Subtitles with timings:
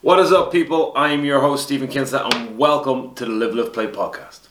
[0.00, 0.92] What is up, people?
[0.94, 4.46] I am your host, Stephen Kinsella, and welcome to the Live, Lift, Play podcast.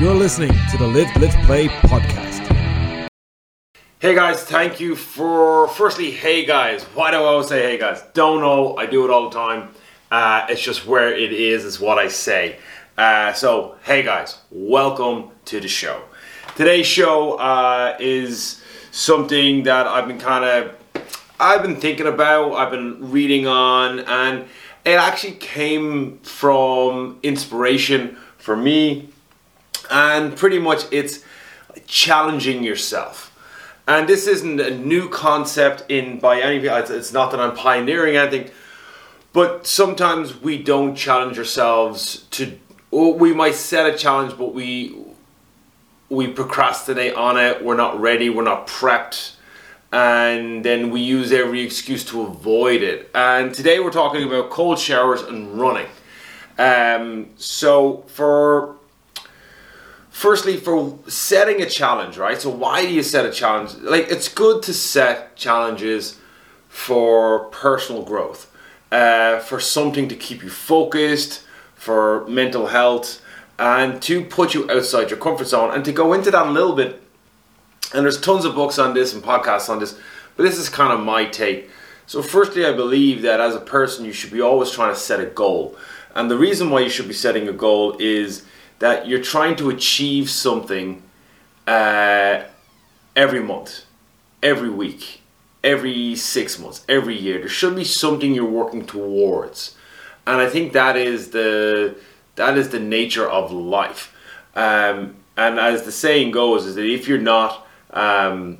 [0.00, 3.08] You're listening to the Live, Lift, Play podcast.
[3.98, 5.68] Hey guys, thank you for.
[5.68, 6.84] Firstly, hey guys.
[6.84, 8.02] Why do I always say hey guys?
[8.14, 8.76] Don't know.
[8.78, 9.68] I do it all the time.
[10.10, 12.56] Uh, it's just where it is, is what I say.
[12.96, 16.02] Uh, so, hey guys, welcome to the show.
[16.56, 20.74] Today's show uh, is something that I've been kind of.
[21.38, 24.46] I've been thinking about, I've been reading on, and
[24.84, 29.10] it actually came from inspiration for me
[29.90, 31.22] and pretty much it's
[31.86, 33.26] challenging yourself.
[33.86, 38.16] And this isn't a new concept in by any it's, it's not that I'm pioneering
[38.16, 38.50] anything,
[39.32, 42.58] but sometimes we don't challenge ourselves to.
[42.90, 44.96] We might set a challenge, but we
[46.08, 47.62] we procrastinate on it.
[47.64, 48.30] We're not ready.
[48.30, 49.34] We're not prepped,
[49.92, 53.10] and then we use every excuse to avoid it.
[53.14, 55.86] And today we're talking about cold showers and running.
[56.58, 58.78] Um, so for
[60.18, 64.28] firstly for setting a challenge right so why do you set a challenge like it's
[64.28, 66.18] good to set challenges
[66.68, 68.52] for personal growth
[68.90, 71.44] uh, for something to keep you focused
[71.74, 73.22] for mental health
[73.58, 76.74] and to put you outside your comfort zone and to go into that a little
[76.74, 77.02] bit.
[77.94, 79.98] And there's tons of books on this and podcasts on this
[80.36, 81.68] but this is kind of my take.
[82.06, 85.20] So firstly i believe that as a person you should be always trying to set
[85.20, 85.76] a goal.
[86.14, 88.44] And the reason why you should be setting a goal is
[88.78, 91.02] that you're trying to achieve something
[91.66, 92.44] uh,
[93.14, 93.84] every month,
[94.42, 95.17] every week,
[95.62, 97.38] every six months, every year.
[97.38, 99.76] There should be something you're working towards,
[100.26, 101.96] and I think that is the
[102.36, 104.14] that is the nature of life.
[104.54, 108.58] Um, and as the saying goes, is that if you're not um,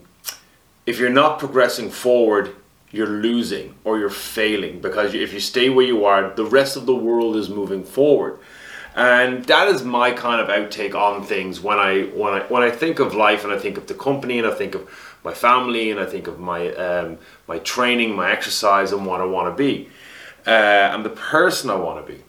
[0.87, 2.55] if you're not progressing forward,
[2.91, 6.87] you're losing or you're failing because if you stay where you are, the rest of
[6.87, 8.39] the world is moving forward
[8.99, 12.71] and that is my kind of outtake on things when I when I when I
[12.71, 14.89] think of life and I think of the company and I think of
[15.29, 19.27] my family and I think of my um, my training, my exercise, and what I
[19.27, 19.89] want to be,
[20.47, 22.21] uh, and the person I want to be.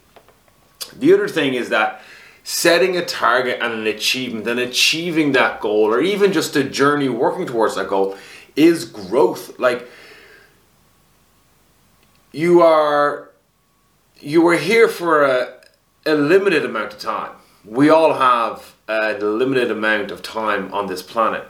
[1.00, 2.02] The other thing is that
[2.44, 7.08] setting a target and an achievement and achieving that goal, or even just a journey
[7.08, 8.18] working towards that goal,
[8.58, 9.58] is growth.
[9.58, 9.88] Like
[12.34, 13.30] you are
[14.20, 15.38] you are here for a
[16.06, 17.32] a limited amount of time.
[17.64, 21.46] We all have a limited amount of time on this planet.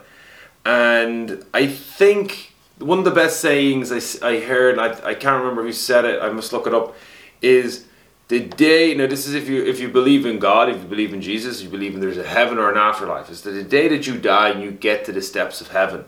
[0.64, 5.62] And I think one of the best sayings I, I heard, I, I can't remember
[5.62, 6.96] who said it, I must look it up,
[7.42, 7.86] is
[8.28, 11.12] the day, now this is if you, if you believe in God, if you believe
[11.12, 13.88] in Jesus, you believe in there's a heaven or an afterlife, is that the day
[13.88, 16.04] that you die and you get to the steps of heaven,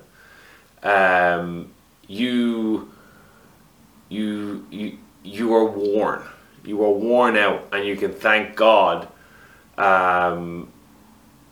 [0.83, 1.73] um,
[2.07, 2.93] you,
[4.09, 6.23] you, you, you are worn
[6.65, 9.09] you are worn out and you can thank God
[9.77, 10.71] um,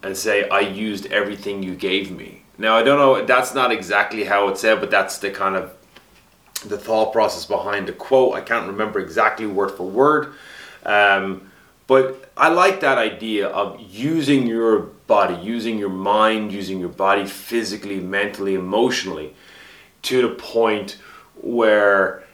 [0.03, 2.40] and say, I used everything you gave me.
[2.61, 5.75] Now, I don't know, that's not exactly how it said, but that's the kind of
[6.67, 8.35] the thought process behind the quote.
[8.35, 10.35] I can't remember exactly word for word.
[10.85, 11.51] Um,
[11.87, 17.25] but I like that idea of using your body, using your mind, using your body
[17.25, 19.35] physically, mentally, emotionally
[20.03, 20.99] to the point
[21.41, 22.25] where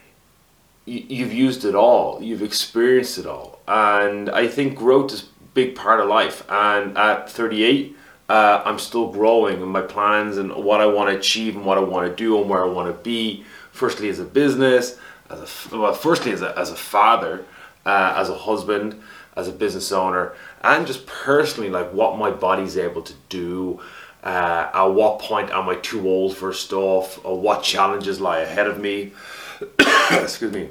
[0.85, 5.75] you've used it all, you've experienced it all, and I think growth is a big
[5.75, 6.43] part of life.
[6.49, 7.96] And at 38,
[8.29, 11.77] uh, I'm still growing and my plans and what I want to achieve and what
[11.77, 13.45] I want to do and where I want to be.
[13.71, 14.97] Firstly, as a business,
[15.29, 15.39] as
[15.71, 17.45] a well, firstly as a as a father,
[17.85, 19.01] uh, as a husband,
[19.35, 23.79] as a business owner, and just personally, like what my body's able to do.
[24.23, 27.23] Uh, at what point am I too old for stuff?
[27.23, 29.13] Or what challenges lie ahead of me?
[30.11, 30.69] excuse me.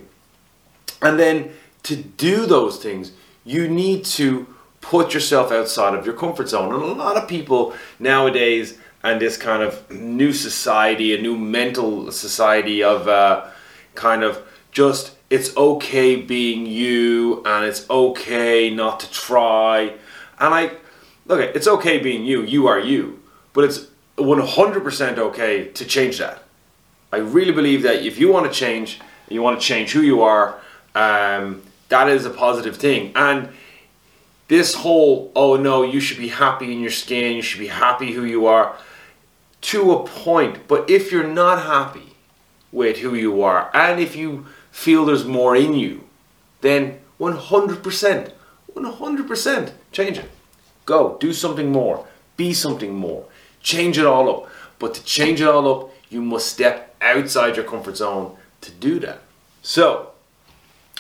[1.01, 1.53] And then
[1.85, 3.13] to do those things,
[3.45, 4.47] you need to
[4.87, 6.73] put yourself outside of your comfort zone.
[6.73, 12.13] And a lot of people nowadays, and this kind of new society, a new mental
[12.13, 13.49] society of uh,
[13.97, 19.93] kind of just it's okay being you and it's okay not to try.
[20.39, 20.71] And I
[21.27, 23.21] look, it's okay being you, you are you,
[23.55, 26.45] but it's 100% okay to change that.
[27.13, 30.23] I really believe that if you want to change, you want to change who you
[30.23, 30.61] are,
[30.95, 33.11] um, that is a positive thing.
[33.17, 33.49] And
[34.49, 38.13] this whole, oh no, you should be happy in your skin, you should be happy
[38.13, 38.77] who you are,
[39.63, 40.69] to a point.
[40.69, 42.15] But if you're not happy
[42.71, 46.05] with who you are, and if you feel there's more in you,
[46.61, 48.33] then 100%,
[48.75, 50.31] 100% change it.
[50.85, 52.07] Go, do something more,
[52.37, 53.25] be something more,
[53.61, 54.51] change it all up.
[54.79, 59.01] But to change it all up, you must step outside your comfort zone to do
[59.01, 59.21] that.
[59.63, 60.11] So,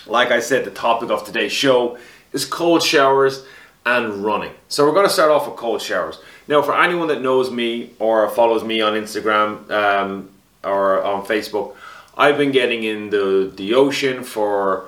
[0.06, 1.98] like I said, the topic of today's show
[2.36, 3.44] is cold showers
[3.84, 4.52] and running.
[4.68, 6.20] So, we're going to start off with cold showers.
[6.48, 10.30] Now, for anyone that knows me or follows me on Instagram um,
[10.62, 11.74] or on Facebook,
[12.16, 14.86] I've been getting in the, the ocean for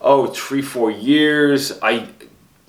[0.00, 1.78] oh three four years.
[1.80, 2.08] I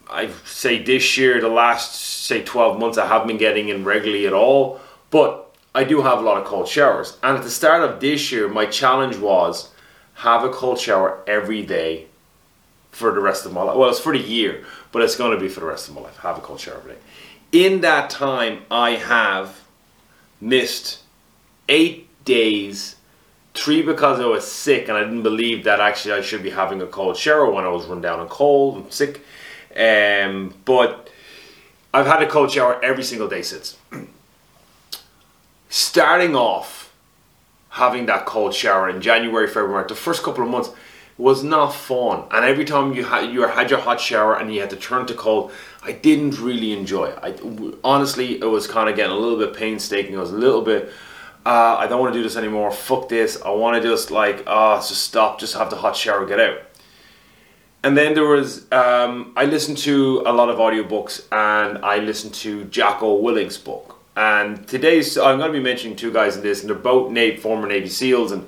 [0.09, 4.27] I say this year, the last say twelve months, I haven't been getting in regularly
[4.27, 4.79] at all.
[5.09, 7.17] But I do have a lot of cold showers.
[7.23, 9.71] And at the start of this year, my challenge was
[10.15, 12.07] have a cold shower every day
[12.91, 13.77] for the rest of my life.
[13.77, 16.01] Well, it's for the year, but it's going to be for the rest of my
[16.01, 16.17] life.
[16.17, 16.99] Have a cold shower every day.
[17.51, 19.61] In that time, I have
[20.39, 20.99] missed
[21.67, 22.95] eight days
[23.53, 26.81] Three because I was sick and I didn't believe that actually I should be having
[26.81, 29.21] a cold shower when I was run down and cold and sick.
[29.75, 31.09] Um, but
[31.93, 33.77] I've had a cold shower every single day since.
[35.69, 36.93] Starting off
[37.71, 40.69] having that cold shower in January, February, the first couple of months
[41.21, 42.23] was not fun.
[42.31, 45.05] And every time you had you had your hot shower and you had to turn
[45.07, 45.51] to cold,
[45.83, 47.19] I didn't really enjoy it.
[47.21, 47.29] I
[47.83, 50.13] honestly, it was kind of getting a little bit painstaking.
[50.13, 50.91] It was a little bit
[51.45, 52.71] uh, I don't want to do this anymore.
[52.71, 53.41] Fuck this.
[53.41, 55.39] I want to just like, ah, uh, just stop.
[55.39, 56.59] Just have the hot shower, get out.
[57.83, 62.35] And then there was, um, I listened to a lot of audiobooks and I listened
[62.35, 63.97] to Jocko Willink's book.
[64.15, 67.37] And today's, I'm going to be mentioning two guys in this, and they're both Navy,
[67.37, 68.33] former Navy SEALs.
[68.33, 68.45] And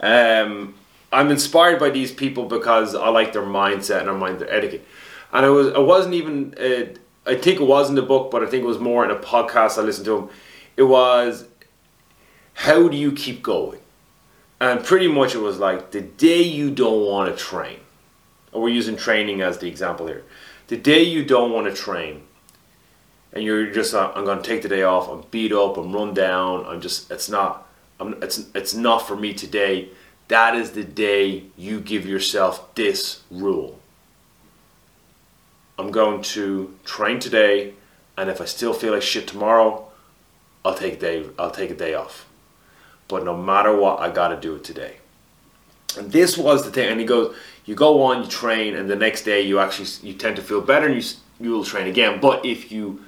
[0.00, 0.74] um,
[1.12, 4.86] I'm inspired by these people because I like their mindset and I mind their etiquette.
[5.32, 6.86] And it was, it wasn't even, uh,
[7.28, 9.16] I think it was in the book, but I think it was more in a
[9.16, 10.28] podcast I listened to him.
[10.76, 11.46] It was
[12.56, 13.80] how do you keep going?
[14.60, 17.80] And pretty much it was like the day you don't want to train,
[18.52, 20.24] we're using training as the example here.
[20.68, 22.22] The day you don't want to train,
[23.34, 25.10] and you're just, uh, I'm going to take the day off.
[25.10, 25.76] I'm beat up.
[25.76, 26.64] I'm run down.
[26.64, 27.68] I'm just, it's not,
[28.00, 29.90] I'm, it's, it's not for me today.
[30.28, 33.78] That is the day you give yourself this rule.
[35.78, 37.74] I'm going to train today,
[38.16, 39.86] and if I still feel like shit tomorrow,
[40.64, 41.26] I'll take a day.
[41.38, 42.26] I'll take a day off
[43.08, 44.96] but no matter what, I got to do it today.
[45.96, 46.90] And this was the thing.
[46.90, 47.34] And he goes,
[47.64, 50.60] you go on, you train, and the next day you actually you tend to feel
[50.60, 51.08] better, and you
[51.38, 52.20] you will train again.
[52.20, 53.04] But if you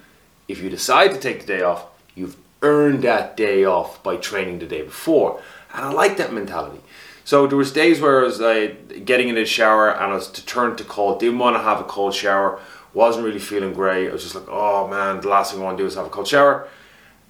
[0.47, 4.59] if you decide to take the day off, you've earned that day off by training
[4.59, 5.41] the day before.
[5.73, 6.81] And I like that mentality.
[7.29, 10.29] So there was days where I was like getting in the shower and I was
[10.29, 12.59] to turn to cold, didn't want to have a cold shower,
[12.95, 14.09] wasn't really feeling great.
[14.09, 16.07] I was just like, oh man, the last thing I want to do is have
[16.07, 16.67] a cold shower.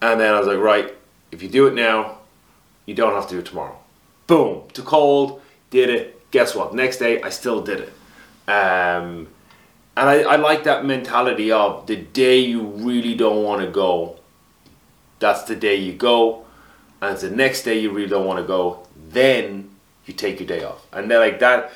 [0.01, 0.95] And then I was like, right,
[1.33, 2.19] if you do it now,
[2.87, 3.77] you don't have to do it tomorrow.
[4.29, 6.31] Boom, too cold, did it.
[6.31, 6.73] Guess what?
[6.73, 7.93] Next day, I still did it.
[8.49, 9.27] Um,
[9.97, 14.21] and I, I like that mentality of the day you really don't want to go,
[15.19, 16.45] that's the day you go.
[17.03, 19.71] And the next day you really don't want to go, then
[20.09, 20.87] you take your day off.
[20.93, 21.73] And then, like that,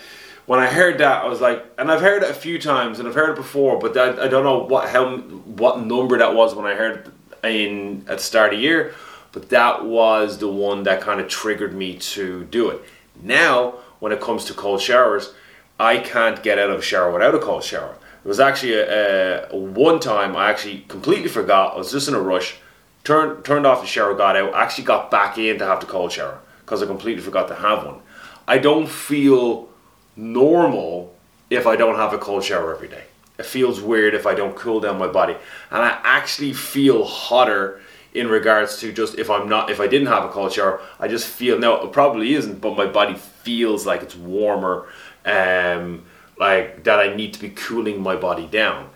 [0.47, 3.07] when I heard that, I was like, and I've heard it a few times, and
[3.07, 6.55] I've heard it before, but that, I don't know what how what number that was
[6.55, 8.95] when I heard it in at the start of the year
[9.33, 12.83] but that was the one that kind of triggered me to do it.
[13.23, 15.33] Now, when it comes to cold showers,
[15.81, 17.97] I can't get out of a shower without a cold shower.
[18.25, 21.75] It was actually a, a, one time I actually completely forgot.
[21.75, 22.57] I was just in a rush,
[23.05, 26.13] turned turned off the shower, got out, actually got back in to have the cold
[26.13, 28.01] shower because I completely forgot to have one.
[28.47, 29.69] I don't feel
[30.17, 31.15] normal
[31.51, 33.05] if I don't have a cold shower every day.
[33.39, 35.35] It feels weird if I don't cool down my body,
[35.71, 37.81] and I actually feel hotter
[38.15, 41.09] in regards to just if I'm not if I didn't have a cold shower, I
[41.09, 44.87] just feel no, it probably isn't, but my body feels like it's warmer,
[45.25, 46.05] um,
[46.39, 48.91] like that I need to be cooling my body down.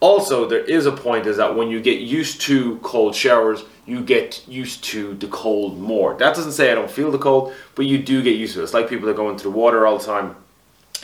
[0.00, 4.02] Also, there is a point is that when you get used to cold showers, you
[4.02, 6.14] get used to the cold more.
[6.14, 8.64] That doesn't say I don't feel the cold, but you do get used to it.
[8.64, 10.36] It's like people that go into the water all the time.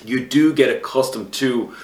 [0.04, 1.74] You do get accustomed to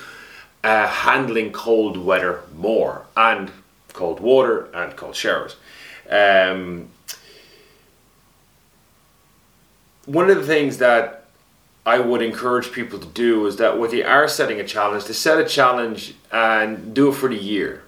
[0.65, 3.51] uh, handling cold weather more and
[3.93, 5.57] cold water and cold showers.
[6.11, 6.89] Um,
[10.05, 11.18] one of the things that
[11.95, 15.15] I would encourage people to do is that when they are setting a challenge, to
[15.15, 17.83] set a challenge and do it for the year.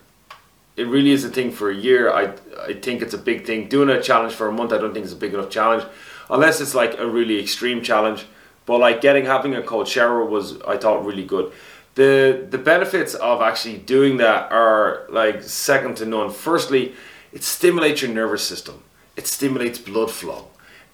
[0.77, 2.03] It really is a thing for a year.
[2.21, 2.25] I
[2.71, 3.69] I think it's a big thing.
[3.69, 5.85] Doing a challenge for a month, I don't think it's a big enough challenge,
[6.31, 8.21] unless it's like a really extreme challenge.
[8.67, 11.53] But like getting having a cold shower was I thought really good
[11.95, 16.31] the the benefits of actually doing that are like second to none.
[16.31, 16.95] Firstly,
[17.33, 18.83] it stimulates your nervous system.
[19.17, 20.49] It stimulates blood flow.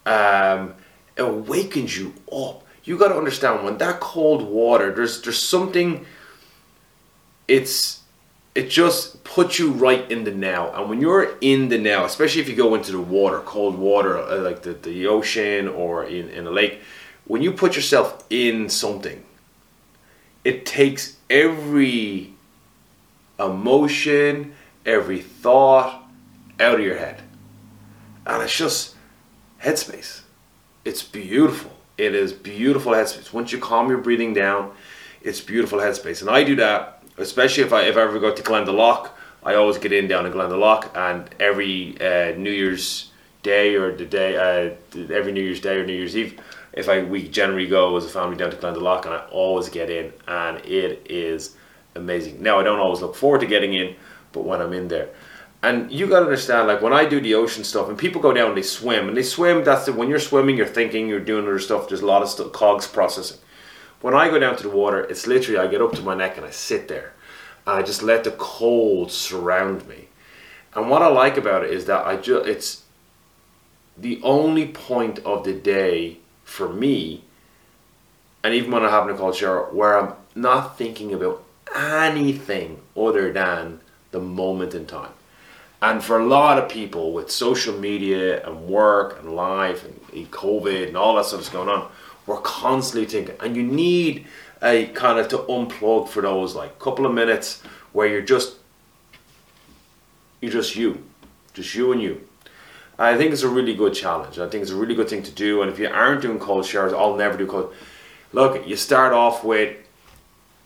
[0.04, 0.74] Um,
[1.16, 2.65] it awakens you up.
[2.86, 4.92] You got to understand when that cold water.
[4.92, 6.06] There's there's something
[7.48, 8.00] it's
[8.54, 10.72] it just puts you right in the now.
[10.72, 14.16] And when you're in the now, especially if you go into the water, cold water,
[14.16, 16.80] uh, like the, the ocean or in, in a lake,
[17.26, 19.22] when you put yourself in something,
[20.42, 22.32] it takes every
[23.38, 24.54] emotion,
[24.86, 26.02] every thought
[26.58, 27.20] out of your head.
[28.24, 28.94] And it's just
[29.62, 30.22] headspace.
[30.84, 31.75] It's beautiful.
[31.98, 33.32] It is beautiful headspace.
[33.32, 34.72] Once you calm your breathing down,
[35.22, 36.20] it's beautiful headspace.
[36.20, 39.10] And I do that, especially if I if I ever go to Glendalough.
[39.42, 43.12] I always get in down in Glendalough, and every uh, New Year's
[43.42, 44.74] Day or the day, uh,
[45.12, 46.40] every New Year's Day or New Year's Eve,
[46.72, 49.88] if I we generally go as a family down to Glendalough, and I always get
[49.88, 51.56] in, and it is
[51.94, 52.42] amazing.
[52.42, 53.94] Now I don't always look forward to getting in,
[54.32, 55.08] but when I'm in there,
[55.66, 58.50] and you gotta understand, like when I do the ocean stuff, and people go down
[58.50, 59.64] and they swim, and they swim.
[59.64, 61.88] That's the when you're swimming, you're thinking, you're doing other stuff.
[61.88, 63.38] There's a lot of stuff, cogs processing.
[64.00, 66.36] When I go down to the water, it's literally I get up to my neck
[66.36, 67.14] and I sit there,
[67.66, 70.06] and I just let the cold surround me.
[70.74, 72.82] And what I like about it is that I just it's
[73.98, 77.24] the only point of the day for me,
[78.44, 81.42] and even when I'm having a cold shower, where I'm not thinking about
[81.74, 83.80] anything other than
[84.12, 85.10] the moment in time.
[85.82, 90.88] And for a lot of people with social media and work and life and COVID
[90.88, 91.90] and all that stuff that's going on,
[92.26, 93.36] we're constantly thinking.
[93.40, 94.26] And you need
[94.62, 98.56] a kind of to unplug for those like couple of minutes where you're just
[100.40, 101.02] you're just you.
[101.54, 102.26] Just you and you.
[102.98, 104.38] I think it's a really good challenge.
[104.38, 105.62] I think it's a really good thing to do.
[105.62, 107.74] And if you aren't doing cold showers, I'll never do cold.
[108.32, 109.76] Look, you start off with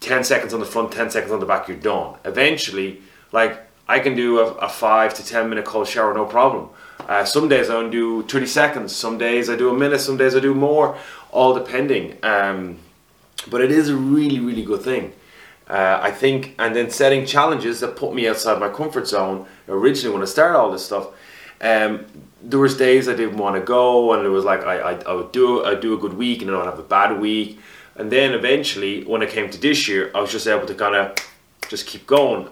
[0.00, 2.16] 10 seconds on the front, 10 seconds on the back, you're done.
[2.24, 3.00] Eventually,
[3.32, 6.68] like I can do a, a 5 to 10 minute cold shower, no problem.
[7.08, 10.16] Uh, some days I only do 30 seconds, some days I do a minute, some
[10.16, 10.96] days I do more,
[11.32, 12.16] all depending.
[12.22, 12.78] Um,
[13.48, 15.12] but it is a really, really good thing.
[15.68, 19.46] Uh, I think, and then setting challenges that put me outside my comfort zone.
[19.68, 21.08] Originally, when I started all this stuff,
[21.60, 22.06] um,
[22.42, 25.12] there was days I didn't want to go, and it was like I, I, I
[25.14, 27.58] would do I do a good week, and then I'd have a bad week,
[27.96, 30.94] and then eventually, when it came to this year, I was just able to kind
[30.94, 31.16] of
[31.68, 32.48] just keep going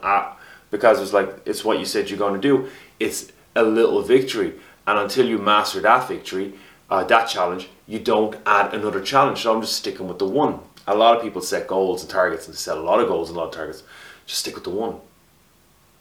[0.71, 2.69] because it's like it's what you said you're going to do.
[3.01, 4.55] It's a little victory,
[4.87, 6.55] and until you master that victory,
[6.91, 9.43] uh, that challenge, you don't add another challenge.
[9.43, 10.61] So I'm just sticking with the one.
[10.87, 13.37] A lot of people set goals and targets and set a lot of goals and
[13.37, 13.83] a lot of targets.
[14.27, 14.97] Just stick with the one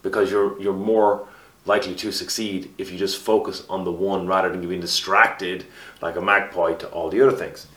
[0.01, 1.27] because you're you're more
[1.65, 5.65] likely to succeed if you just focus on the one rather than being distracted
[6.01, 7.67] like a magpie to all the other things.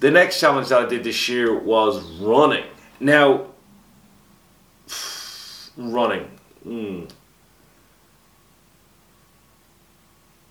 [0.00, 2.64] The next challenge that I did this year was running.
[3.00, 3.46] Now,
[5.78, 6.28] running.
[6.66, 7.08] Mm.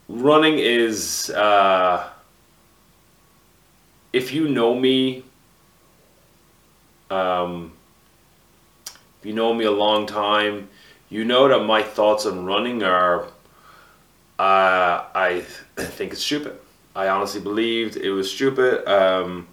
[0.08, 2.10] Running is, uh,
[4.14, 5.24] if you know me,
[7.12, 7.74] um,
[8.86, 10.70] if you know me a long time,
[11.10, 13.28] you know that my thoughts on running are
[14.40, 15.44] uh, I
[15.78, 16.58] think it's stupid.
[16.96, 18.88] I honestly believed it was stupid.
[18.88, 19.48] Um,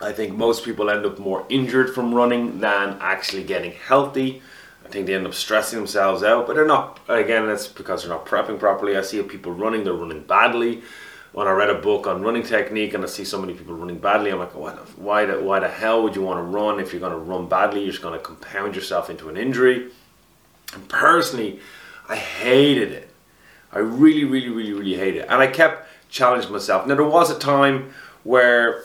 [0.00, 4.42] I think most people end up more injured from running than actually getting healthy.
[4.84, 7.00] I think they end up stressing themselves out, but they're not.
[7.08, 8.96] Again, that's because they're not prepping properly.
[8.96, 10.82] I see people running, they're running badly.
[11.32, 13.98] When I read a book on running technique and I see so many people running
[13.98, 16.92] badly, I'm like, what, why, the, why the hell would you want to run if
[16.92, 17.82] you're going to run badly?
[17.82, 19.90] You're just going to compound yourself into an injury.
[20.72, 21.60] And personally,
[22.08, 23.10] I hated it.
[23.72, 25.26] I really, really, really, really hated it.
[25.28, 26.86] And I kept challenging myself.
[26.86, 27.92] Now, there was a time
[28.24, 28.84] where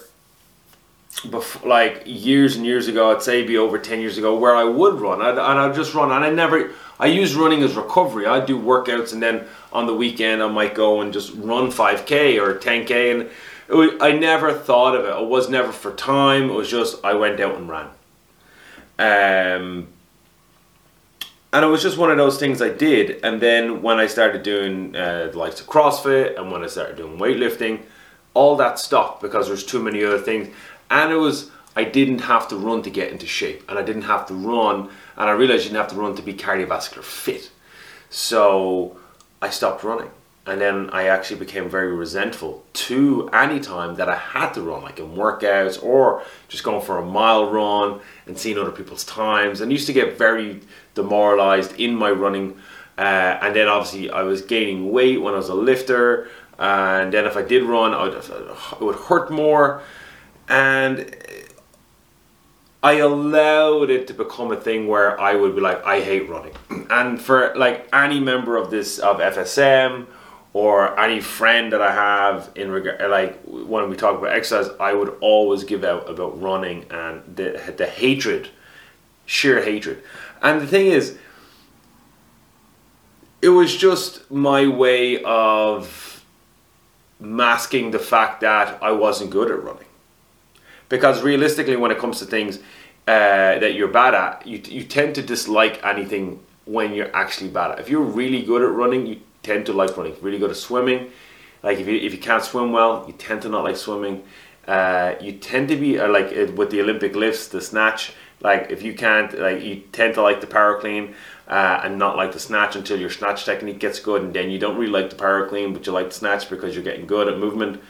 [1.64, 5.00] like years and years ago, I'd say be over 10 years ago, where I would
[5.00, 5.22] run.
[5.22, 6.12] I'd, and I'd just run.
[6.12, 8.26] And I never, I use running as recovery.
[8.26, 12.42] I'd do workouts and then on the weekend I might go and just run 5K
[12.42, 13.12] or 10K.
[13.22, 13.30] And
[13.70, 15.24] was, I never thought of it.
[15.24, 16.50] It was never for time.
[16.50, 17.88] It was just, I went out and ran.
[19.00, 19.88] Um,
[21.52, 23.24] and it was just one of those things I did.
[23.24, 26.98] And then when I started doing uh, the likes of CrossFit and when I started
[26.98, 27.82] doing weightlifting,
[28.34, 30.54] all that stopped because there's too many other things
[30.90, 34.04] and it was I didn't have to run to get into shape, and I didn't
[34.04, 37.50] have to run, and I realized you didn't have to run to be cardiovascular fit.
[38.10, 38.98] So
[39.42, 40.12] I stopped running,
[40.46, 44.84] and then I actually became very resentful to any time that I had to run,
[44.84, 49.60] like in workouts or just going for a mile run and seeing other people's times,
[49.60, 50.62] and used to get very
[50.94, 52.60] demoralized in my running.
[52.96, 57.26] Uh, and then obviously I was gaining weight when I was a lifter, and then
[57.26, 59.82] if I did run, I'd, it would hurt more
[60.48, 61.16] and
[62.84, 66.54] I allowed it to become a thing where I would be like, I hate running.
[66.90, 70.06] And for like any member of this of FSM
[70.52, 74.94] or any friend that I have in regard, like when we talk about exercise, I
[74.94, 78.50] would always give out about running and the the hatred,
[79.26, 80.04] sheer hatred.
[80.42, 81.18] And the thing is,
[83.42, 86.24] it was just my way of
[87.20, 89.88] masking the fact that I wasn't good at running.
[90.90, 92.58] Because realistically, when it comes to things
[93.08, 97.72] uh, that you're bad at, you, you tend to dislike anything when you're actually bad
[97.72, 97.80] at.
[97.80, 100.16] If you're really good at running, you tend to like running.
[100.22, 101.12] Really good at swimming,
[101.64, 104.24] like if you if you can't swim well, you tend to not like swimming.
[104.68, 108.14] Uh, you tend to be uh, like uh, with the Olympic lifts, the snatch.
[108.42, 111.16] Like if you can't, like you tend to like the power clean
[111.48, 114.60] uh, and not like the snatch until your snatch technique gets good, and then you
[114.60, 117.28] don't really like the power clean, but you like the snatch because you're getting good
[117.28, 117.82] at movement.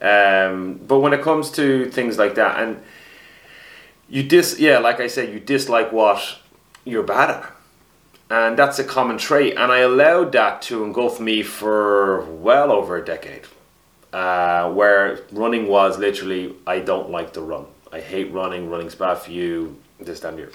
[0.00, 2.80] Um, but when it comes to things like that, and
[4.08, 6.38] you dis, yeah, like I said, you dislike what
[6.84, 7.52] you're bad at
[8.30, 9.56] and that's a common trait.
[9.56, 13.42] And I allowed that to engulf me for well over a decade,
[14.12, 17.66] uh, where running was literally I don't like to run.
[17.92, 18.68] I hate running.
[18.68, 19.76] Running's bad for you.
[19.98, 20.52] This time year.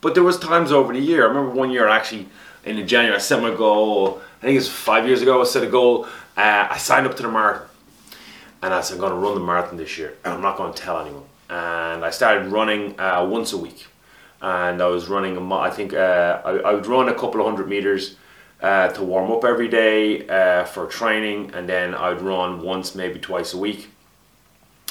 [0.00, 1.24] But there was times over the year.
[1.24, 2.28] I remember one year actually
[2.64, 4.20] in January I set my goal.
[4.38, 5.40] I think it was five years ago.
[5.40, 6.04] I set a goal.
[6.36, 7.68] Uh, I signed up to the marathon,
[8.64, 10.72] and I said I'm going to run the marathon this year, and I'm not going
[10.72, 11.24] to tell anyone.
[11.48, 13.86] And I started running uh, once a week
[14.44, 15.50] and I was running.
[15.52, 18.16] I think uh, I, I would run a couple of hundred meters
[18.60, 23.18] uh, to warm up every day uh, for training, and then I'd run once, maybe
[23.18, 23.88] twice a week.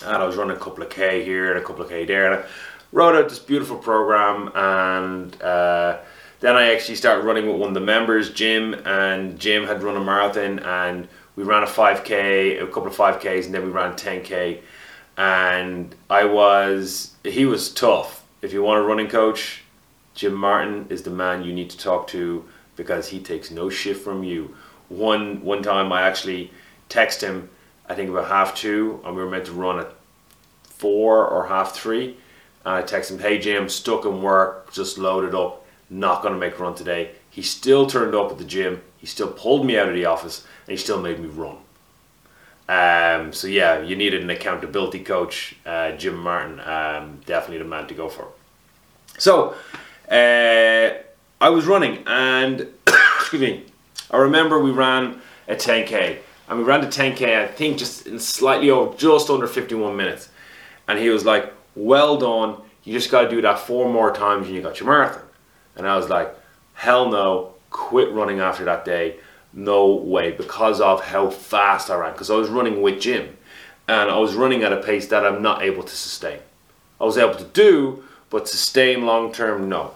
[0.04, 2.32] And I was running a couple of k here and a couple of k there,
[2.32, 2.48] and I
[2.92, 4.52] wrote out this beautiful program.
[4.56, 6.00] And uh,
[6.40, 9.96] then I actually started running with one of the members, Jim, and Jim had run
[9.96, 13.64] a marathon, and we ran a five k, a couple of five k's, and then
[13.64, 14.62] we ran ten k.
[15.18, 19.64] And I was, he was tough if you want a running coach,
[20.14, 22.44] Jim Martin is the man you need to talk to
[22.76, 24.54] because he takes no shit from you.
[24.90, 26.52] One one time I actually
[26.90, 27.50] text him,
[27.88, 29.94] I think about half two, and we were meant to run at
[30.66, 32.18] four or half three.
[32.66, 36.60] And I text him, hey Jim, stuck in work, just loaded up, not gonna make
[36.60, 37.12] a run today.
[37.30, 38.82] He still turned up at the gym.
[39.04, 41.58] He still pulled me out of the office, and he still made me run.
[42.70, 47.86] Um, so yeah, you needed an accountability coach, uh, Jim Martin, um, definitely the man
[47.88, 48.30] to go for.
[49.18, 49.56] So
[50.10, 51.04] uh,
[51.42, 53.66] I was running, and excuse me,
[54.10, 57.44] I remember we ran a 10k, and we ran the 10k.
[57.44, 60.30] I think just in slightly over, just under 51 minutes,
[60.88, 62.62] and he was like, "Well done.
[62.86, 65.24] You just got to do that four more times, and you got your marathon."
[65.76, 66.34] And I was like,
[66.76, 67.53] "Hell no!
[67.74, 69.18] Quit running after that day."
[69.54, 72.14] no way because of how fast I ran.
[72.14, 73.38] Because I was running with Jim
[73.88, 76.40] and I was running at a pace that I'm not able to sustain.
[77.00, 79.94] I was able to do, but sustain long term, no.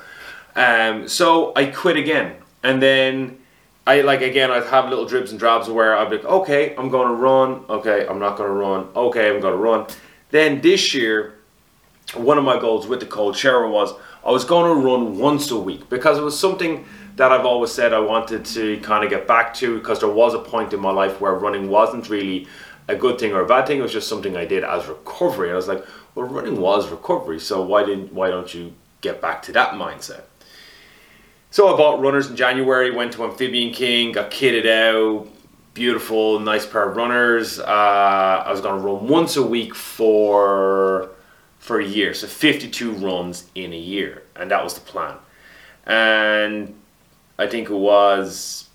[0.55, 2.35] Um, so I quit again.
[2.63, 3.39] And then
[3.85, 6.89] I like again, I'd have little dribs and drabs where I'd be like, okay, I'm
[6.89, 7.63] going to run.
[7.69, 8.87] Okay, I'm not going to run.
[8.95, 9.87] Okay, I'm going to run.
[10.31, 11.35] Then this year,
[12.13, 13.93] one of my goals with the cold shower was
[14.25, 16.85] I was going to run once a week because it was something
[17.17, 20.35] that I've always said I wanted to kind of get back to because there was
[20.35, 22.47] a point in my life where running wasn't really
[22.87, 23.79] a good thing or a bad thing.
[23.79, 25.51] It was just something I did as recovery.
[25.51, 29.41] I was like, well, running was recovery, so why didn't why don't you get back
[29.43, 30.21] to that mindset?
[31.49, 35.27] So I bought runners in January, went to Amphibian King, got kitted out,
[35.73, 37.59] beautiful, nice pair of runners.
[37.59, 37.63] Uh,
[38.45, 41.09] I was going to run once a week for
[41.57, 45.15] for a year, so 52 runs in a year, and that was the plan.
[45.85, 46.75] And
[47.37, 48.67] I think it was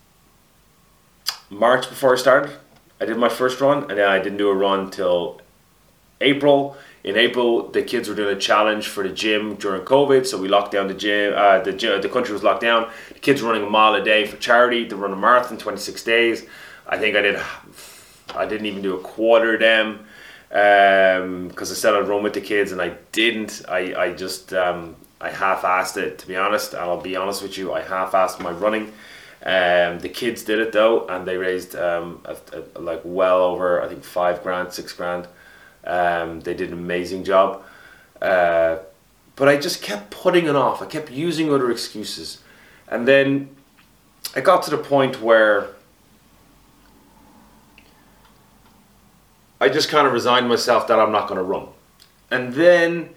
[1.50, 2.56] March before I started.
[3.00, 5.40] I did my first run, and then I didn't do a run till
[6.20, 6.76] April.
[7.02, 10.46] In April, the kids were doing a challenge for the gym during COVID, so we
[10.46, 11.34] locked down the gym.
[11.36, 12.88] Uh, the the country was locked down.
[13.12, 14.84] The kids were running a mile a day for charity.
[14.84, 16.46] They run a marathon, twenty six days.
[16.86, 17.40] I think I did.
[18.36, 20.06] I didn't even do a quarter of them
[20.48, 23.62] because um, I said I'd run with the kids, and I didn't.
[23.68, 26.74] I I just um, I half-assed it to be honest.
[26.74, 28.92] And I'll be honest with you, I half-assed my running.
[29.44, 33.82] Um, the kids did it though, and they raised um, a, a, like well over
[33.82, 35.26] I think five grand, six grand.
[35.84, 37.64] Um, they did an amazing job,
[38.20, 38.78] uh,
[39.34, 40.80] but I just kept putting it off.
[40.80, 42.38] I kept using other excuses,
[42.86, 43.48] and then
[44.36, 45.70] I got to the point where
[49.60, 51.66] I just kind of resigned myself that I'm not going to run,
[52.30, 53.10] and then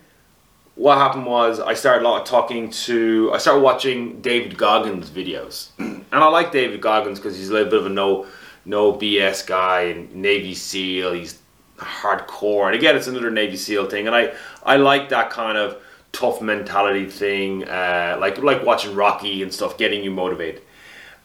[0.76, 5.10] what happened was I started a lot of talking to I started watching David Goggins
[5.10, 8.28] videos, and I like David Goggins because he's a little bit of a no
[8.66, 11.14] no BS guy and Navy SEAL.
[11.14, 11.40] He's
[11.78, 14.34] hardcore, and again, it's another Navy SEAL thing, and I
[14.64, 19.78] I like that kind of tough mentality thing, uh, like like watching Rocky and stuff,
[19.78, 20.62] getting you motivated,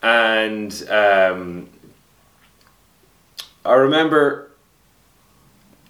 [0.03, 1.69] and um,
[3.65, 4.51] I remember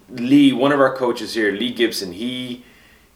[0.09, 2.65] Lee, one of our coaches here, Lee Gibson, he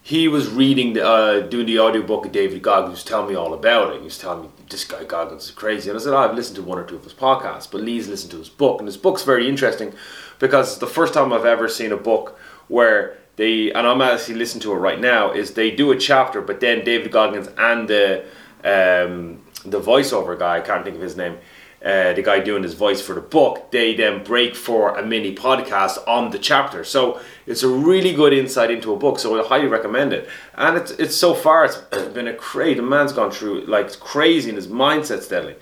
[0.04, 3.02] he was reading, the, uh, doing the audiobook of David Goggins.
[3.02, 4.00] Telling me all about it.
[4.00, 6.56] He was telling me this guy Goggins is crazy, and I said, oh, I've listened
[6.56, 8.98] to one or two of his podcasts, but Lee's listened to his book, and his
[8.98, 9.94] book's very interesting
[10.38, 12.38] because it's the first time I've ever seen a book
[12.68, 16.42] where they, and I'm actually listening to it right now, is they do a chapter,
[16.42, 18.26] but then David Goggins and the
[18.62, 21.38] um, the voiceover guy, I can't think of his name
[21.84, 25.34] uh, the guy doing his voice for the book, they then break for a mini
[25.34, 26.82] podcast on the chapter.
[26.82, 29.18] So it's a really good insight into a book.
[29.18, 30.26] So I highly recommend it.
[30.54, 31.76] And it's it's so far it's
[32.14, 32.76] been a crazy.
[32.76, 35.56] The man's gone through like crazy, and his mindset's deadly.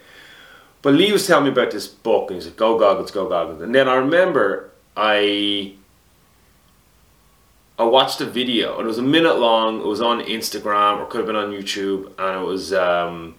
[0.81, 3.61] But Lee was telling me about this book, and he said, "Go Goggins, go Goggins."
[3.61, 5.75] And then I remember I
[7.81, 9.81] I watched a video, and it was a minute long.
[9.81, 13.35] It was on Instagram, or could have been on YouTube, and it was um,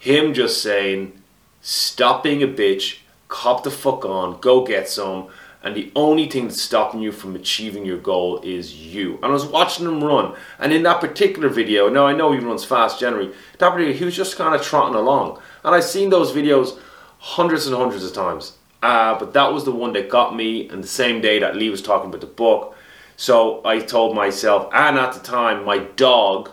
[0.00, 1.17] him just saying
[1.60, 5.28] Stop being a bitch, cop the fuck on, go get some.
[5.62, 9.16] And the only thing that's stopping you from achieving your goal is you.
[9.16, 12.38] And I was watching him run, and in that particular video, now I know he
[12.38, 15.40] runs fast generally, that video, he was just kind of trotting along.
[15.64, 16.78] And I've seen those videos
[17.18, 18.52] hundreds and hundreds of times.
[18.80, 21.70] Uh, but that was the one that got me, and the same day that Lee
[21.70, 22.76] was talking about the book.
[23.16, 26.50] So I told myself, and at the time, my dog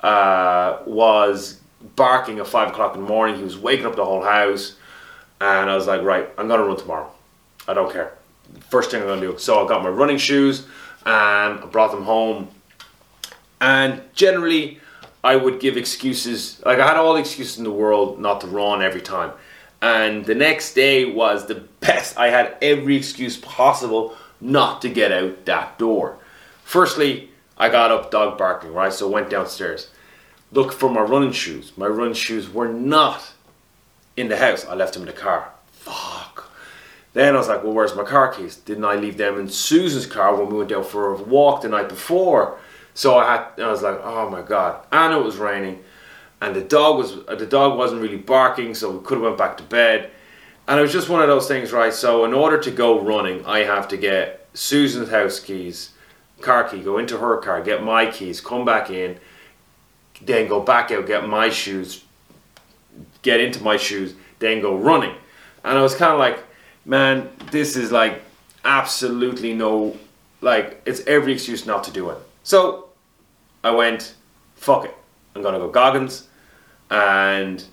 [0.00, 1.60] uh, was
[1.96, 3.36] barking at five o'clock in the morning.
[3.36, 4.76] He was waking up the whole house,
[5.40, 7.10] and I was like, right, I'm gonna run tomorrow.
[7.66, 8.14] I don't care.
[8.68, 9.38] First thing I'm gonna do.
[9.38, 10.66] So I got my running shoes
[11.06, 12.48] and I brought them home.
[13.60, 14.80] And generally,
[15.22, 16.60] I would give excuses.
[16.64, 19.32] Like I had all the excuses in the world not to run every time.
[19.80, 22.18] And the next day was the best.
[22.18, 26.18] I had every excuse possible not to get out that door.
[26.64, 28.92] Firstly, I got up dog barking, right?
[28.92, 29.90] So went downstairs
[30.54, 31.72] look for my running shoes.
[31.76, 33.32] My running shoes were not
[34.16, 34.64] in the house.
[34.64, 35.50] I left them in the car.
[35.72, 36.50] Fuck.
[37.12, 38.56] Then I was like, well, where's my car keys?
[38.56, 41.68] Didn't I leave them in Susan's car when we went down for a walk the
[41.68, 42.58] night before?
[42.94, 44.84] So I had, I was like, oh my god.
[44.92, 45.82] And it was raining,
[46.40, 49.38] and the dog was, uh, the dog wasn't really barking, so we could have went
[49.38, 50.10] back to bed.
[50.66, 51.92] And it was just one of those things, right?
[51.92, 55.90] So in order to go running, I have to get Susan's house keys,
[56.40, 59.18] car key, go into her car, get my keys, come back in
[60.22, 62.04] then go back out, get my shoes,
[63.22, 65.14] get into my shoes, then go running.
[65.64, 66.38] And I was kind of like,
[66.84, 68.22] man, this is like
[68.64, 69.96] absolutely no,
[70.40, 72.18] like, it's every excuse not to do it.
[72.42, 72.88] So
[73.62, 74.14] I went,
[74.56, 74.94] fuck it,
[75.34, 76.28] I'm gonna go Goggins.
[76.90, 77.64] And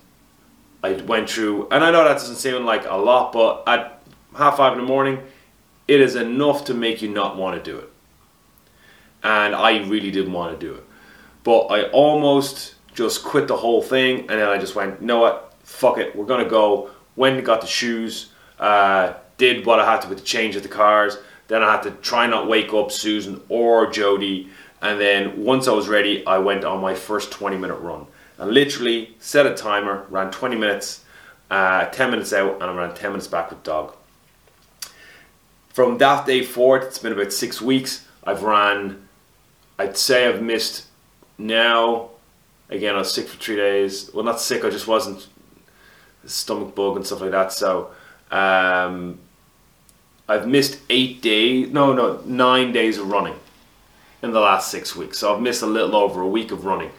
[0.82, 4.00] I went through, and I know that doesn't seem like a lot, but at
[4.36, 5.20] half five in the morning,
[5.86, 7.88] it is enough to make you not want to do it.
[9.22, 10.84] And I really didn't want to do it.
[11.44, 15.20] But I almost just quit the whole thing, and then I just went, you know
[15.20, 16.90] what, fuck it, we're gonna go.
[17.14, 20.68] When got the shoes, uh, did what I had to with the change of the
[20.68, 21.18] cars.
[21.48, 24.48] Then I had to try not wake up Susan or Jody.
[24.80, 28.06] And then once I was ready, I went on my first 20 minute run.
[28.38, 31.04] I literally set a timer, ran 20 minutes,
[31.50, 33.94] uh, 10 minutes out, and I ran 10 minutes back with dog.
[35.70, 38.06] From that day forward, it's been about six weeks.
[38.24, 39.08] I've ran,
[39.78, 40.86] I'd say I've missed
[41.42, 42.10] now,
[42.70, 44.10] again, I was sick for three days.
[44.14, 45.26] Well, not sick, I just wasn't
[46.24, 47.52] stomach bug and stuff like that.
[47.52, 47.90] So,
[48.30, 49.18] um,
[50.28, 53.34] I've missed eight days, no, no, nine days of running
[54.22, 55.18] in the last six weeks.
[55.18, 56.90] So I've missed a little over a week of running.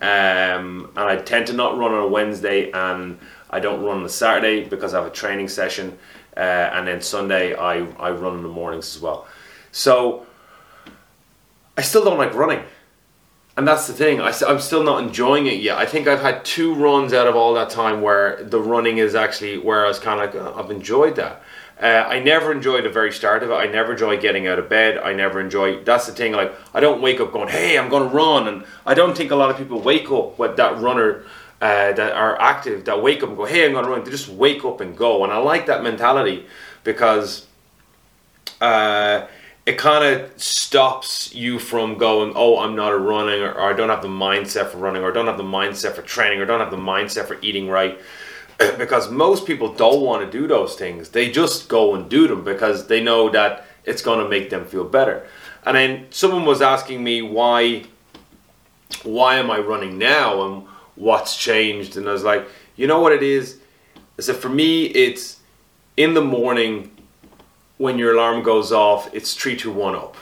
[0.00, 3.18] Um, and I tend to not run on a Wednesday and
[3.50, 5.98] I don't run on a Saturday because I have a training session.
[6.36, 9.26] Uh, and then Sunday I, I run in the mornings as well.
[9.72, 10.24] So
[11.76, 12.62] I still don't like running
[13.58, 14.20] and that's the thing.
[14.20, 15.78] I, am still not enjoying it yet.
[15.78, 19.16] I think I've had two runs out of all that time where the running is
[19.16, 21.42] actually where I was kind of like, oh, I've enjoyed that.
[21.82, 23.54] Uh, I never enjoyed the very start of it.
[23.54, 24.98] I never enjoy getting out of bed.
[24.98, 25.82] I never enjoy.
[25.82, 26.34] That's the thing.
[26.34, 29.32] Like I don't wake up going, "Hey, I'm going to run," and I don't think
[29.32, 31.24] a lot of people wake up with that runner
[31.60, 34.12] uh, that are active that wake up and go, "Hey, I'm going to run." They
[34.12, 36.46] just wake up and go, and I like that mentality
[36.84, 37.46] because.
[38.60, 39.26] Uh,
[39.68, 43.74] it kind of stops you from going, oh, I'm not a running, or, or, I
[43.74, 46.44] don't have the mindset for running, or I don't have the mindset for training, or
[46.44, 48.00] I don't have the mindset for eating right.
[48.78, 51.10] because most people don't want to do those things.
[51.10, 54.64] They just go and do them because they know that it's going to make them
[54.64, 55.26] feel better.
[55.66, 57.84] And then someone was asking me why,
[59.02, 61.98] why am I running now, and what's changed?
[61.98, 63.58] And I was like, you know what it is.
[64.18, 65.40] I said for me, it's
[65.98, 66.90] in the morning
[67.78, 70.16] when your alarm goes off, it's three, two, one up.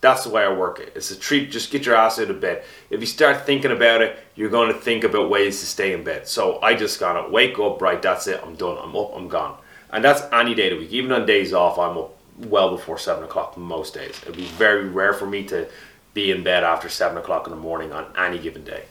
[0.00, 0.92] That's the way I work it.
[0.94, 1.50] It's a treat.
[1.50, 2.64] Just get your ass out of bed.
[2.90, 6.04] If you start thinking about it, you're going to think about ways to stay in
[6.04, 6.28] bed.
[6.28, 7.80] So I just gotta wake up.
[7.80, 8.40] Right, that's it.
[8.44, 8.78] I'm done.
[8.78, 9.12] I'm up.
[9.14, 9.58] I'm gone.
[9.90, 10.92] and that's any day of the week.
[10.92, 14.20] Even on days off, I'm up well before seven o'clock most days.
[14.22, 15.66] It'd be very rare for me to
[16.14, 18.84] be in bed after seven o'clock in the morning on any given day.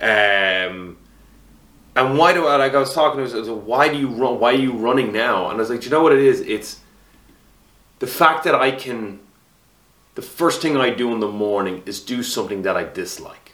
[0.00, 0.98] Um,
[1.96, 4.52] and why do I like I was talking to was why do you run why
[4.52, 5.48] are you running now?
[5.48, 6.40] And I was like, do you know what it is?
[6.40, 6.80] It's
[7.98, 9.20] the fact that I can
[10.14, 13.52] the first thing I do in the morning is do something that I dislike.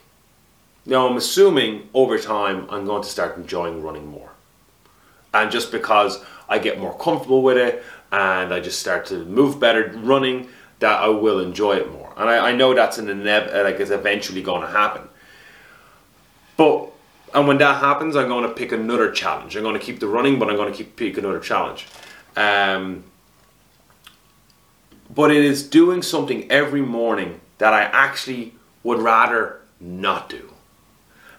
[0.85, 4.31] Now I'm assuming over time I'm going to start enjoying running more.
[5.33, 9.59] And just because I get more comfortable with it and I just start to move
[9.59, 10.47] better running,
[10.79, 12.13] that I will enjoy it more.
[12.15, 15.01] And I, I know that's an inev- like it's eventually going to happen.
[16.55, 16.91] But
[17.33, 19.57] and when that happens, I'm going to pick another challenge.
[19.57, 21.87] I'm going to keep the running, but I'm going to keep pick another challenge.
[22.35, 23.03] Um,
[25.13, 30.49] but it is doing something every morning that I actually would rather not do.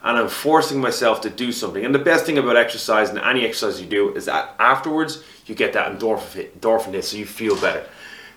[0.02, 1.84] And I'm forcing myself to do something.
[1.84, 5.54] And the best thing about exercise and any exercise you do is that afterwards you
[5.54, 7.84] get that endorphin, endorphin hit, so you feel better.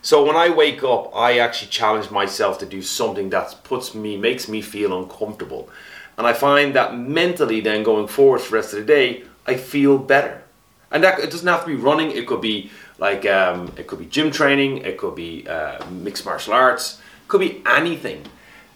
[0.02, 4.16] So when I wake up, I actually challenge myself to do something that puts me,
[4.16, 5.70] makes me feel uncomfortable.
[6.18, 9.56] And I find that mentally, then going forward for the rest of the day, I
[9.56, 10.42] feel better.
[10.90, 12.12] And that it doesn't have to be running.
[12.12, 14.80] It could be like um, it could be gym training.
[14.80, 17.00] It could be uh, mixed martial arts.
[17.28, 18.24] Could be anything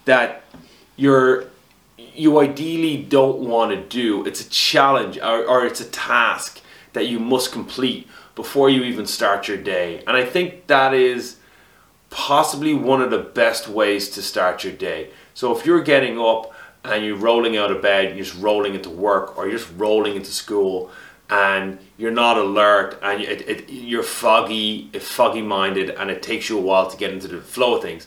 [0.05, 0.43] that
[0.95, 1.45] you're
[2.13, 4.25] you ideally don't want to do.
[4.25, 6.62] It's a challenge or, or it's a task
[6.93, 10.03] that you must complete before you even start your day.
[10.07, 11.38] And I think that is
[12.10, 15.10] possibly one of the best ways to start your day.
[15.34, 16.53] So if you're getting up
[16.84, 20.15] and you're rolling out of bed, you're just rolling into work or you're just rolling
[20.15, 20.91] into school
[21.32, 26.58] and you're not alert and it, it, you're foggy, foggy minded and it takes you
[26.58, 28.06] a while to get into the flow of things.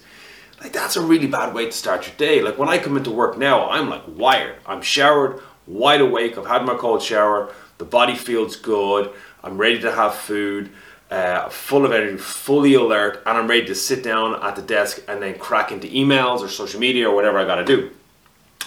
[0.61, 2.43] Like that's a really bad way to start your day.
[2.43, 4.57] Like when I come into work now, I'm like wired.
[4.67, 6.37] I'm showered, wide awake.
[6.37, 7.51] I've had my cold shower.
[7.79, 9.11] The body feels good.
[9.43, 10.71] I'm ready to have food.
[11.11, 15.01] Uh, full of energy, fully alert, and I'm ready to sit down at the desk
[15.07, 17.91] and then crack into emails or social media or whatever I got to do.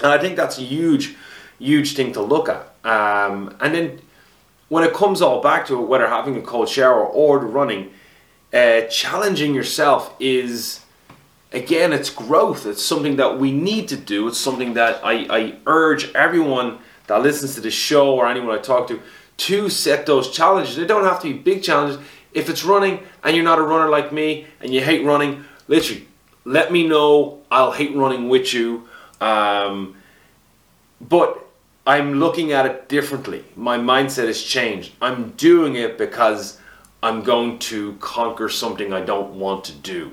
[0.02, 1.15] And I think that's a huge,
[1.60, 2.74] huge thing to look at.
[2.86, 4.00] Um, and then
[4.69, 7.91] when it comes all back to it, whether having a cold shower or running,
[8.53, 10.82] uh, challenging yourself is
[11.51, 12.65] again it's growth.
[12.65, 14.27] It's something that we need to do.
[14.27, 18.62] It's something that I, I urge everyone that listens to this show or anyone I
[18.62, 19.01] talk to
[19.38, 20.75] to set those challenges.
[20.75, 21.99] They don't have to be big challenges.
[22.34, 26.08] If it's running and you're not a runner like me and you hate running, literally
[26.43, 27.41] let me know.
[27.51, 28.88] I'll hate running with you.
[29.21, 29.95] Um,
[31.01, 31.46] but
[31.88, 33.45] I'm looking at it differently.
[33.56, 34.91] My mindset has changed.
[35.02, 36.60] I'm doing it because
[37.02, 40.12] I'm going to conquer something I don't want to do.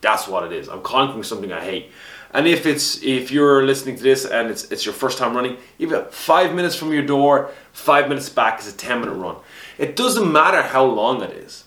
[0.00, 0.68] That's what it is.
[0.68, 1.92] I'm conquering something I hate.
[2.32, 5.56] And if it's if you're listening to this and it's it's your first time running,
[5.78, 9.36] even five minutes from your door, five minutes back is a ten minute run.
[9.78, 11.64] It doesn't matter how long it is.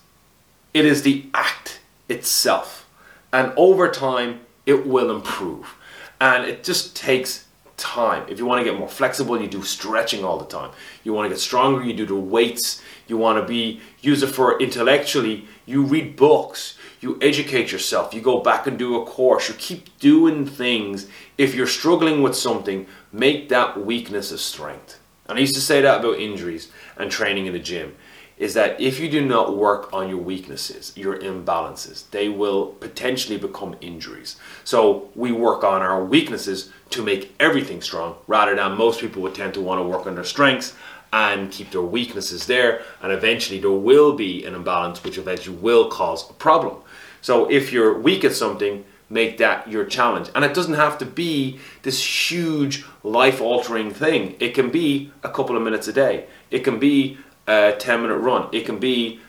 [0.74, 2.86] It is the act itself.
[3.32, 5.74] And over time it will improve.
[6.20, 7.46] And it just takes
[7.82, 8.24] time.
[8.28, 10.70] If you want to get more flexible, you do stretching all the time.
[11.02, 12.80] You want to get stronger, you do the weights.
[13.08, 18.20] You want to be use it for intellectually, you read books, you educate yourself, you
[18.20, 21.08] go back and do a course, you keep doing things.
[21.36, 24.98] If you're struggling with something, make that weakness a strength.
[25.26, 27.96] And I used to say that about injuries and training in the gym
[28.42, 33.38] is that if you do not work on your weaknesses, your imbalances, they will potentially
[33.38, 34.34] become injuries.
[34.64, 39.36] So we work on our weaknesses to make everything strong rather than most people would
[39.36, 40.74] tend to want to work on their strengths
[41.12, 45.88] and keep their weaknesses there and eventually there will be an imbalance which eventually will
[45.88, 46.78] cause a problem.
[47.20, 50.30] So if you're weak at something, make that your challenge.
[50.34, 54.34] And it doesn't have to be this huge life altering thing.
[54.40, 56.26] It can be a couple of minutes a day.
[56.50, 58.48] It can be a 10 minute run.
[58.52, 59.20] It can be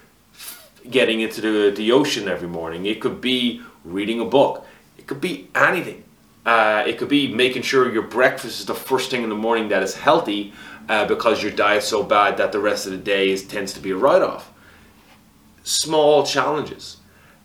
[0.90, 2.86] getting into the, the ocean every morning.
[2.86, 4.66] It could be reading a book.
[4.98, 6.04] It could be anything.
[6.46, 9.70] Uh, it could be making sure your breakfast is the first thing in the morning
[9.70, 10.54] that is healthy
[10.90, 13.80] uh, because your diet's so bad that the rest of the day is, tends to
[13.80, 14.52] be a write off.
[15.64, 16.98] Small challenges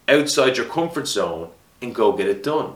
[0.08, 1.50] outside your comfort zone
[1.80, 2.74] and go get it done.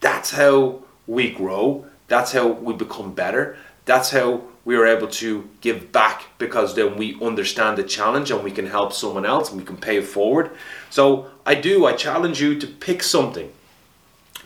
[0.00, 1.86] That's how we grow.
[2.08, 3.58] That's how we become better.
[3.84, 8.42] That's how we are able to give back because then we understand the challenge and
[8.42, 10.50] we can help someone else and we can pay it forward.
[10.90, 13.52] So I do, I challenge you to pick something.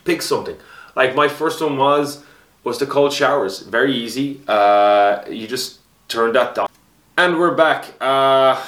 [0.04, 0.57] Pick something.
[0.96, 2.24] Like my first one was
[2.64, 3.61] was the cold showers.
[3.61, 4.40] Very easy.
[4.48, 5.78] Uh, you just
[6.09, 6.68] turn that down.
[7.16, 7.94] And we're back.
[8.00, 8.62] Uh,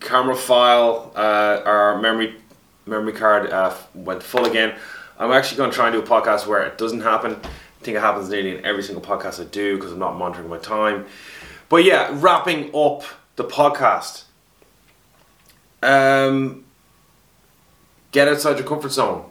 [0.00, 2.36] camera file, uh, our memory
[2.86, 4.74] memory card uh, went full again.
[5.18, 7.40] I'm actually going to try and do a podcast where it doesn't happen.
[7.84, 10.48] I think it happens nearly in every single podcast I do because I'm not monitoring
[10.48, 11.04] my time.
[11.68, 13.02] But yeah, wrapping up
[13.36, 14.22] the podcast.
[15.82, 16.64] um,
[18.10, 19.26] get outside your comfort zone,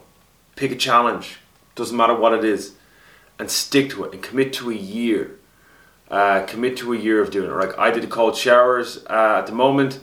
[0.54, 1.38] pick a challenge,
[1.74, 2.76] doesn't matter what it is,
[3.40, 5.36] and stick to it and commit to a year.
[6.08, 7.54] Uh, commit to a year of doing it.
[7.54, 9.98] Like I did the cold showers uh, at the moment.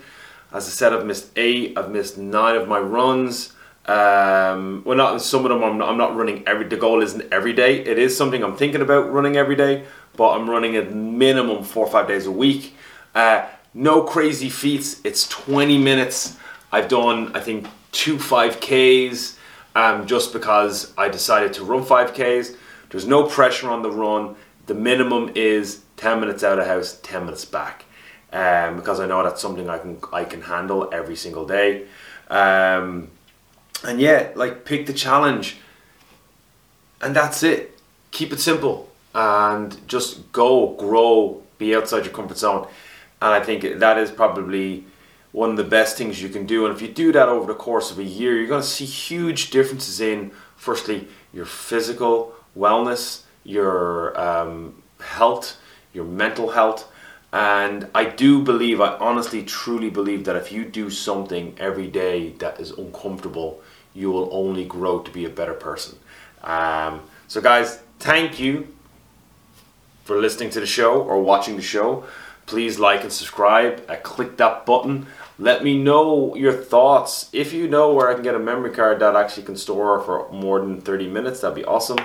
[0.51, 1.77] As I said, I've missed eight.
[1.77, 3.53] I've missed nine of my runs.
[3.85, 5.63] Um, well, not some of them.
[5.63, 6.67] I'm not, I'm not running every.
[6.67, 7.83] The goal isn't every day.
[7.83, 11.85] It is something I'm thinking about running every day, but I'm running at minimum four
[11.85, 12.75] or five days a week.
[13.15, 15.01] Uh, no crazy feats.
[15.03, 16.37] It's 20 minutes.
[16.71, 19.37] I've done, I think, two 5Ks
[19.75, 22.55] um, just because I decided to run 5Ks.
[22.89, 24.35] There's no pressure on the run.
[24.67, 27.85] The minimum is 10 minutes out of house, 10 minutes back.
[28.33, 31.85] Um, because I know that's something I can I can handle every single day.
[32.29, 33.09] Um,
[33.83, 35.57] and yeah, like pick the challenge,
[37.01, 37.79] and that's it.
[38.11, 42.67] Keep it simple and just go, grow, be outside your comfort zone.
[43.21, 44.85] And I think that is probably
[45.31, 46.65] one of the best things you can do.
[46.65, 48.85] And if you do that over the course of a year, you're going to see
[48.85, 55.57] huge differences in, firstly, your physical wellness, your um, health,
[55.93, 56.89] your mental health.
[57.33, 62.31] And I do believe, I honestly, truly believe that if you do something every day
[62.39, 63.61] that is uncomfortable,
[63.93, 65.97] you will only grow to be a better person.
[66.43, 68.67] Um, so, guys, thank you
[70.03, 72.03] for listening to the show or watching the show.
[72.45, 73.87] Please like and subscribe.
[74.03, 75.07] Click that button.
[75.39, 77.29] Let me know your thoughts.
[77.33, 80.31] If you know where I can get a memory card that actually can store for
[80.31, 81.99] more than 30 minutes, that'd be awesome.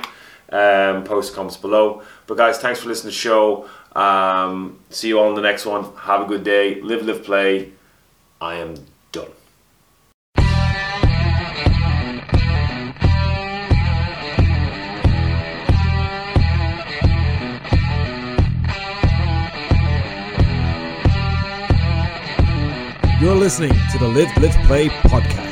[0.50, 2.02] Um, post comments below.
[2.26, 3.68] But guys, thanks for listening to the show.
[3.96, 5.84] Um, see you all in the next one.
[5.96, 6.80] Have a good day.
[6.80, 7.72] Live, lift, play.
[8.40, 8.76] I am
[23.26, 25.45] You're listening to the Live, Lift, Play podcast.